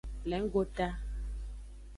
[0.23, 0.89] Plengota.